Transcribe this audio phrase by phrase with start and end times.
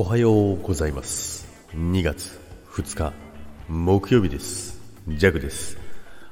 [0.00, 1.48] おはようございます。
[1.74, 2.38] 2月
[2.70, 3.12] 2日
[3.66, 4.80] 木曜日です。
[5.08, 5.76] ジャグです。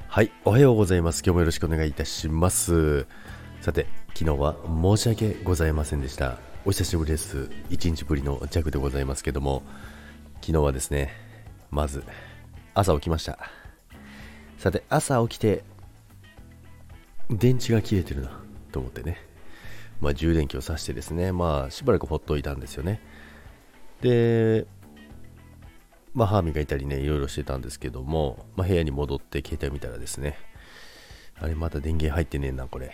[0.06, 1.24] はいおはようございます。
[1.26, 3.08] 今日もよろしくお願いいたします。
[3.60, 6.38] さて昨日は申し訳ございませんでした。
[6.64, 7.50] お久しぶりです。
[7.70, 9.64] 1日ぶりのジャグでございますけども。
[10.42, 11.10] 昨日はですね
[11.72, 12.04] まず
[12.72, 13.50] 朝起きました。
[14.58, 15.64] さて朝起きて
[17.30, 18.40] 電池が切れてるな
[18.70, 19.20] と思ってね。
[20.00, 23.00] まあ、充電器を挿してですね、まあ、しばらくほっといたんですよね。
[24.00, 24.66] で、
[26.14, 30.38] まあ、歯磨いたりね、いろいろしてたんですけども、まあ、部屋に戻って携帯見たらですね、
[31.38, 32.92] あれ、また電源入ってねえな、これ。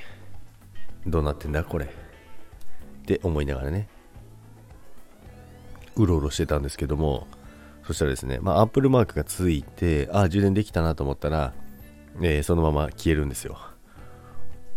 [1.06, 1.86] どうなってんだ、これ。
[1.86, 1.88] っ
[3.04, 3.88] て思いながらね、
[5.96, 7.26] うろうろしてたんですけども、
[7.86, 11.52] そしたらですね、まあ、アップルマークがついて、あ、充電できたなと思ったら、
[12.20, 13.58] えー、そのまま消えるんですよ。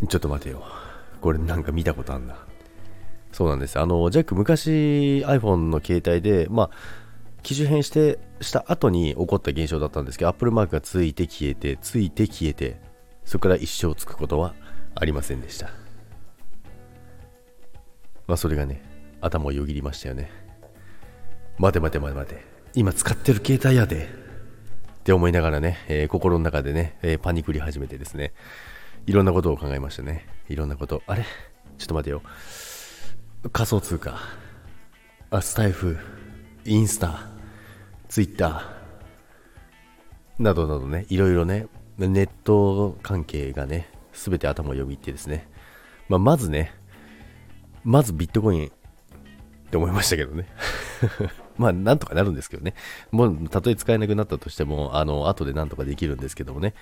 [0.08, 0.64] ちょっと待てよ。
[1.22, 2.38] これなんか見たことあんな。
[3.36, 3.78] そうなんです。
[3.78, 6.70] あの、ジャック昔 iPhone の携帯で、まあ、
[7.44, 12.80] 機種変して、した後に起こった現象だったんですけど、Apple マークがついて消えて、ついて消えて、
[13.26, 14.56] そこから一生つくことは
[14.96, 15.70] ありませんでした。
[18.26, 18.82] まあ、それがね、
[19.20, 20.32] 頭をよぎりましたよね。
[21.58, 22.42] 待て待て待て待て。
[22.74, 24.06] 今使ってる携帯やで。
[24.06, 28.32] って思いながらね、えー、心の中でね、えー、パニクり始めてですね、
[29.08, 30.26] いろんなことを考えましたね。
[30.48, 31.04] いろんなこと。
[31.06, 31.26] あれ？
[31.78, 32.22] ちょっと待てよ。
[33.52, 34.18] 仮想通貨。
[35.30, 35.98] あ、スタイフ。
[36.66, 37.28] インスタ。
[38.10, 40.44] ツイッター。
[40.44, 45.48] などなどね、いろいろね、ネット関係がね、すべて頭をよぎってですね。
[46.10, 46.74] まあ、まずね、
[47.84, 48.70] まずビットコインっ
[49.70, 50.48] て思いましたけどね。
[51.58, 52.74] まあ、なんとかなるんですけどね。
[53.12, 56.74] もう、たとえ使えなくなったとしても、あの、後でなんとかできるんですけどもね。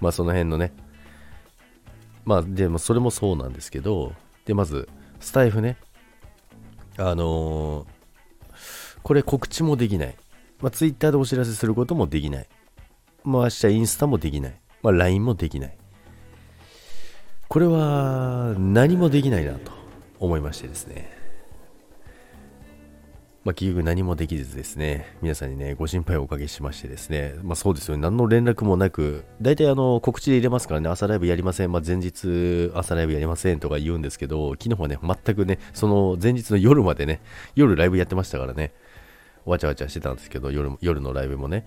[0.00, 0.72] まあ、その辺のね、
[2.24, 4.12] まあ、でもそれもそうなんですけど、
[4.44, 4.88] で、まず、
[5.20, 5.78] スタイフね。
[6.98, 7.86] あのー、
[9.02, 10.16] これ告知もできない。
[10.60, 12.46] まあ、ツイッターでお知らせすることもできない。
[13.24, 14.54] まあ、明日インスタもできない。
[14.82, 15.76] まあ、LINE もできない。
[17.48, 19.72] これは何もできないなと
[20.18, 21.21] 思いましてですね。
[23.44, 37.20] まあ、結局何もできずですね、皆さんにね、ご心配をおかけしましてですね、まあそうですよね、何の連絡もなく、大体あの、告知で入れますからね、朝ライブやりません、まあ前日朝ライブやりませんとか言うんですけど、昨日はね、全くね、その前日の夜までね、
[37.56, 38.72] 夜ライブやってましたからね、
[39.44, 41.66] わちゃわちゃしてたんですけど、夜夜のライブもね、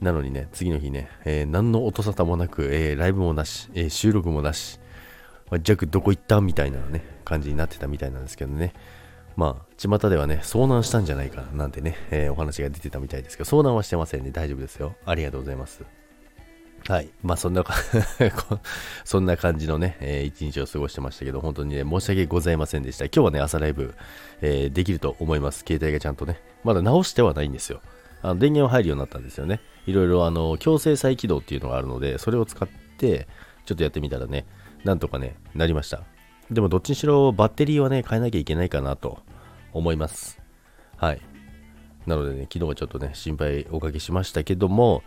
[0.00, 4.80] なのにね、次の日ね、えー、何の音沙汰もなく、えー、ライブもなし、えー、収録もなし、
[5.50, 6.40] まあ、ジャックどこ行った？
[6.40, 8.72] みたいなね、感じになってたみたいなんですけどね、
[9.36, 14.30] まあ、巷ではね、遭難したんじゃないかなんてね、えー、お話が出てたみたいですけど、遭難はしてませんね。
[14.30, 14.94] 大丈夫ですよ。
[15.04, 15.84] ありがとうございます。
[16.88, 17.10] はい。
[17.22, 17.64] まあ、そんな
[19.04, 23.04] そんな感じのね、えー、一日を過ごしてましたけど、本当にね、申し訳ございませんでした。
[23.06, 23.94] 今日はね、朝ライブ、
[24.40, 25.64] えー、できると思います。
[25.66, 27.80] 携帯がちゃんとね、まだ直してはないんですよ。
[28.22, 29.60] あの電源は入るようになったんですよね。
[29.86, 32.68] いろいろ、あの、強制再起動っていうのがあるので、それを使っ
[32.98, 33.28] て、
[33.64, 34.46] ちょっとやってみたらね、
[34.84, 36.02] なんとかね、なりました。
[36.50, 39.20] でもどっちにしろバッテリーはね、変えなきゃいけないかなと
[39.72, 40.40] 思います。
[40.96, 41.20] はい。
[42.06, 45.02] なのでね、昨日はちょっとね、心配おかけしましたけども、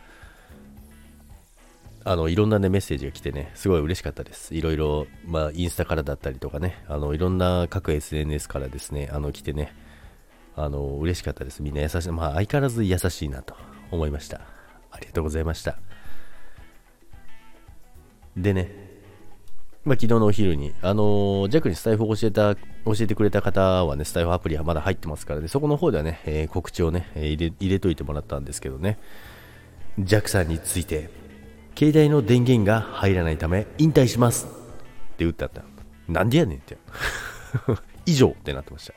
[2.05, 4.55] あの、いろんなね、メッセージが来てね、すごい嬉しかったです。
[4.55, 9.73] いろいろ、まあ、インスタからだったりとかね、あの、いろんな各 SNS からですね、あの、来てね、
[10.55, 11.63] あの、嬉しかったです。
[11.63, 13.55] みんな優しい、まあ、相変わらず優しいなと
[13.91, 14.41] 思いました。
[14.91, 15.77] ありがとうございました。
[18.35, 18.82] でね、
[19.85, 22.61] まあ、昨日のお昼に、あのー、ジャックにスタイフを教えた、教
[23.01, 28.97] えてくれた方はね、スタイフアプリはまだ入ってますからね、そこの方ではね、えー、告知をね、入れ、入れといてもらったんですけどね、
[29.99, 31.09] ジャックさんについて、
[31.77, 34.47] 携帯の電源が入らないため、引退します
[35.13, 35.63] って打ったんだ。
[36.07, 36.77] なんでやねんって。
[38.05, 38.93] 以上ってなってました。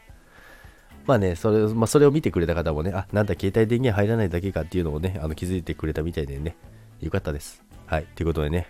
[1.04, 6.56] まあね、それ,、まあ、それを見てくれた方もね、あ、なんだ、携帯電源入らないだけかっていうのをね、あの気づいてくれたみたいでね、
[7.00, 7.64] よかったです。
[7.86, 8.68] はい、ということでね、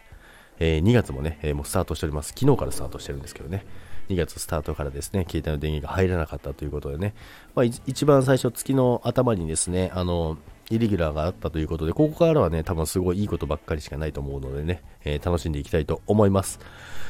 [0.59, 2.33] えー、2月もね、えー、もうスタートしております。
[2.37, 3.65] 昨日からスタートしてるんですけどね。
[4.09, 7.15] 2月スタートからですね、携帯の電源が入らなかったということでね、
[7.55, 10.39] まあ、一番最初、月の頭にですね、あの、
[10.69, 16.59] イレギュラーがあったということで、ここからはね、多分すごいいいことばっかりしかないと思うのでね、えー、楽しんでいきたいと思います。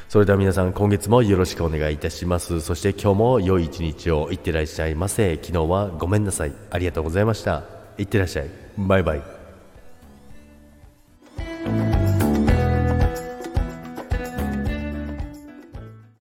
[0.09, 2.61] それでは皆さん、今月もよろしくお願いいたします。
[2.61, 5.37] そして今日も良い一日をいってらっしゃいませ。
[5.37, 6.53] 昨日はごめんなさい。
[6.71, 7.65] ありがとうございました。
[7.99, 8.51] いってらっしゃい。
[8.77, 9.36] バイバイ。